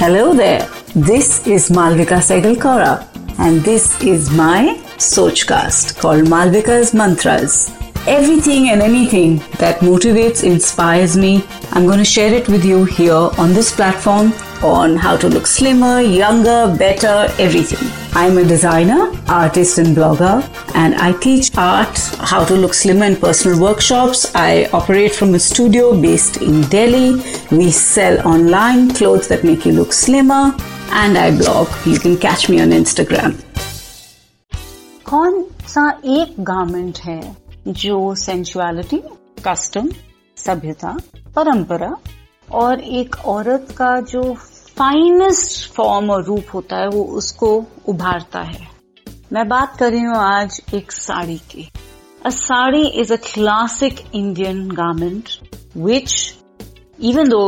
[0.00, 0.66] Hello there.
[0.94, 3.06] This is Malvika Segalkara
[3.38, 7.70] and this is my Sochcast called Malvika's Mantras.
[8.06, 13.28] Everything and anything that motivates, inspires me, I'm going to share it with you here
[13.36, 14.32] on this platform
[14.62, 17.99] on how to look slimmer, younger, better, everything.
[18.13, 20.43] I'm a designer, artist, and blogger,
[20.75, 24.31] and I teach art, how to look slimmer in personal workshops.
[24.35, 27.21] I operate from a studio based in Delhi.
[27.51, 30.55] We sell online clothes that make you look slimmer,
[30.91, 31.67] and I blog.
[31.85, 33.41] You can catch me on Instagram.
[35.09, 35.89] कौन सा
[36.19, 37.21] एक garment है
[37.67, 38.97] जो सेंचुअलिटी
[39.47, 39.89] custom
[40.45, 40.97] सभ्यता
[41.35, 41.93] परंपरा
[42.61, 44.23] और एक औरत का जो
[44.80, 47.48] फाइनेस्ट फॉर्म और रूप होता है, वो उसको
[47.88, 48.68] उभारता है।
[49.32, 51.68] मैं बात कर रही हूँ आज एक साड़ी की।
[52.26, 55.28] A sari is a classic Indian garment
[55.76, 56.14] which
[57.02, 57.42] even though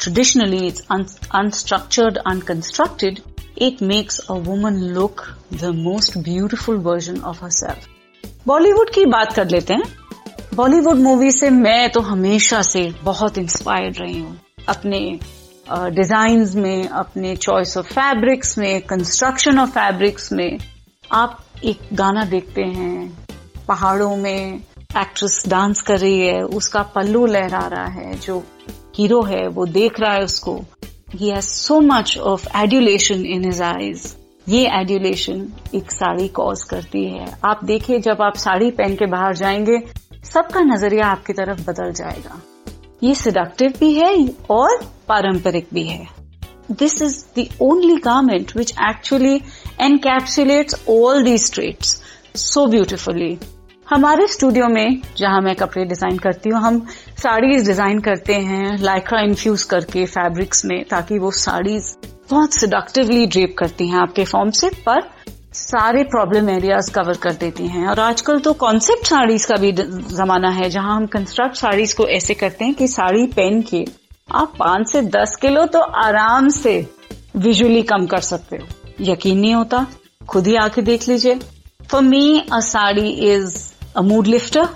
[0.00, 3.20] traditionally it's unstructured unconstructed
[3.64, 5.20] it makes a woman look
[5.58, 7.86] the most beautiful version of herself.
[8.46, 9.84] Bollywood की बात कर लेते हैं।
[10.54, 14.38] बॉलीवुड मूवी से मैं तो हमेशा से बहुत इंस्पायर्ड रही हूँ।
[14.68, 14.98] अपने
[15.70, 20.58] डिज़ाइन में, अपने चॉइस ऑफ़ फैब्रिक्स में कंस्ट्रक्शन ऑफ़ फैब्रिक्स में,
[21.12, 23.26] आप एक गाना देखते हैं,
[23.68, 24.60] पहाड़ों में
[24.98, 28.44] एक्ट्रेस डांस कर रही है, उसका पल्लू लहरा रहा है, जो
[28.96, 30.64] हीरो है, वो देख रहा है उसको।
[31.14, 34.16] He has so much of adulation in his eyes
[34.48, 39.36] ये एड्यूलेशन एक साड़ी कॉज करती है। आप देखिए, जब आप साड़ी पहन के बाहर
[39.36, 39.82] जाएँगे,
[40.24, 42.40] सबका नज़रिया आपकी तरफ़ बदल जाएगा।
[43.04, 44.12] ये सिडक्टिव भी है
[44.50, 46.06] और पारंपरिक भी है।
[46.72, 49.34] This is the only garment which actually
[49.80, 52.00] encapsulates all these traits
[52.36, 53.36] so beautifully
[53.86, 56.78] हमारे स्टूडियो में जहाँ मैं कपड़े डिज़ाइन करती हूँ, हम
[57.22, 61.94] साड़ीज डिज़ाइन करते हैं लाइक्रा इन्फ्यूज करके फैब्रिक्स में, ताकि वो साड़ीज
[62.30, 65.02] बहुत सिडक्टिवली ड्रेप करती हैं आपके फॉर्म से, पर
[65.54, 70.48] सारे प्रॉब्लम एरियाज़ कवर कर देती हैं। और आजकल तो कॉन्सेप्ट साड़ीज का भी जमाना
[70.50, 73.84] है, जहाँ हम कंस्ट्रक्ट साड़ीज को ऐसे करते हैं कि साड़ी पहन के
[74.28, 76.74] आप पाँच से दस किलो तो आराम से
[77.36, 78.66] विजुअली कम कर सकते हो।
[79.00, 79.86] यकीन नहीं होता?
[80.28, 81.38] खुद ही आके देख लीजिए।
[81.90, 83.56] For me a sari is
[83.96, 84.68] a mood lifter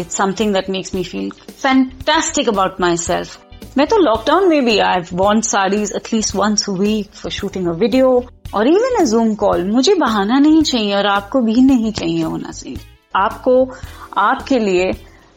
[0.00, 1.30] it's something that makes me feel
[1.62, 7.32] fantastic about myself मैं तो लॉकडाउन में भी I want saris at least once week for
[7.32, 8.18] shooting a video
[8.54, 12.50] और इवन अ जूम कॉल मुझे बहाना नहीं चाहिए और आपको भी नहीं चाहिए होना
[12.50, 12.78] चाहिए।
[13.16, 13.70] आपको,
[14.18, 14.92] आपके लिए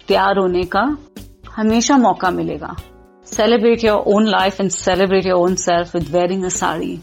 [0.07, 0.85] तैयार होने का
[1.55, 2.75] हमेशा मौका मिलेगा।
[3.27, 6.99] Celebrate your own life and celebrate your own self with wearing a sari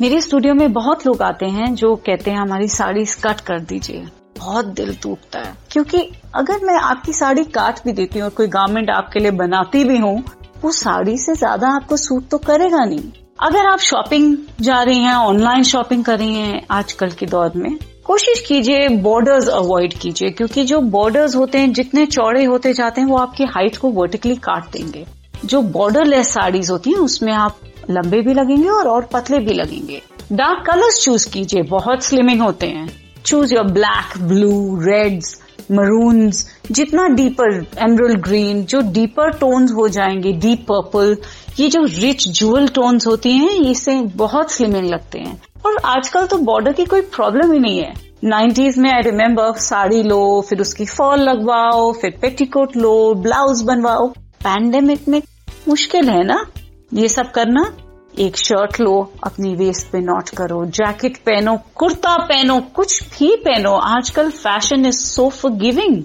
[0.00, 4.06] मेरे स्टूडियो में बहुत लोग आते हैं जो कहते हैं, हमारी साड़ी कट कर दीजिए।
[4.38, 6.02] बहुत दिल टूटता है। क्योंकि
[6.34, 9.96] अगर मैं आपकी साड़ी काट भी देती हूँ और कोई गारमेंट आपके लिए बनाती भी
[9.98, 10.22] हूँ,
[10.64, 13.10] वो साड़ी से ज़्यादा आपको सूट तो करेगा नहीं।
[13.42, 17.78] अगर आप शॉपिंग जा रही हैं ऑनलाइन शॉपिंग कर रही हैं आजकल के दौर में,
[18.04, 23.08] कोशिश कीजिए बॉर्डर्स अवॉइड कीजिए, क्योंकि जो बॉर्डर्स होते हैं, जितने चौड़े होते जाते हैं,
[23.08, 25.06] वो आपकी हाइट को वर्टिकली काट देंगे।
[25.44, 27.58] जो बॉर्डर लेस साड़ीज होती हैं, उसमें आप
[27.90, 32.66] लंबे भी लगेंगे और और पतले भी लगेंगे। डार्क कलर्स चूज़ कीजिए, बहुत स्लिमिंग होते
[32.66, 32.90] हैं।
[33.26, 35.40] Choose your black blue reds
[35.70, 41.16] maroons जितना डीपर एमरल ग्रीन जो डीपर टोन्स हो जाएँगे डीप पर्पल
[41.60, 46.38] ये जो रिच जुअल टोन्स होती हैं इससे बहुत स्लिमिंग लगते हैं। और आजकल तो
[46.38, 50.84] बॉर्डर की कोई प्रॉब्लम ही नहीं है। नाइन्टीज में आई रिमेम्बर साड़ी लो, फिर उसकी
[50.84, 54.08] फॉल लगवाओ, फिर पेटीकोट लो ब्लाउज बनवाओ।
[54.44, 55.22] पैंडेमिक में
[55.68, 56.46] मुश्किल है ना
[56.94, 57.72] ये सब करना?
[58.20, 58.92] एक शर्ट लो,
[59.24, 64.96] अपनी वेस्ट पे नॉट करो जैकेट पहनो, कुर्ता पहनो, कुछ भी पहनो। आजकल fashion is
[64.96, 66.02] so forgiving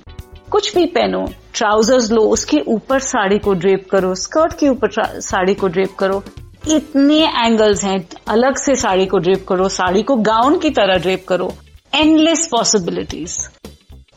[0.51, 1.25] कुछ भी पहनो
[1.55, 6.23] ट्राउजर्स लो, उसके ऊपर साड़ी को ड्रेप करो स्कर्ट के ऊपर साड़ी को ड्रेप करो।
[6.67, 11.25] इतने एंगल्स हैं, अलग से साड़ी को ड्रेप करो, साड़ी को गाउन की तरह ड्रेप
[11.27, 11.53] करो।
[11.95, 13.37] Endless possibilities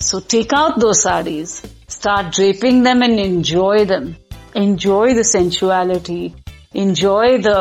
[0.02, 4.14] so take out दो saris start draping them and enjoy them
[4.56, 6.34] enjoy the sensuality
[6.74, 7.60] enjoy the